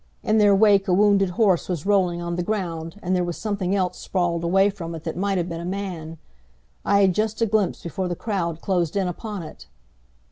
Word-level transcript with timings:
In 0.23 0.39
their 0.39 0.55
wake 0.55 0.87
a 0.87 0.95
wounded 0.95 1.29
horse 1.29 1.69
was 1.69 1.85
rolling 1.85 2.23
on 2.23 2.35
the 2.35 2.41
ground 2.41 2.99
and 3.03 3.15
there 3.15 3.23
was 3.23 3.37
something 3.37 3.75
else 3.75 3.99
sprawled 3.99 4.43
away 4.43 4.71
from 4.71 4.95
it 4.95 5.03
that 5.03 5.15
might 5.15 5.37
have 5.37 5.47
been 5.47 5.61
a 5.61 5.63
man. 5.63 6.17
I 6.83 7.01
had 7.01 7.13
just 7.13 7.39
a 7.39 7.45
glimpse 7.45 7.83
before 7.83 8.07
the 8.07 8.15
crowd 8.15 8.61
closed 8.61 8.95
in 8.95 9.07
upon 9.07 9.43
it. 9.43 9.67